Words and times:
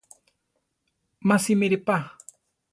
Má 1.27 1.35
simire 1.45 1.77
pa. 1.87 1.97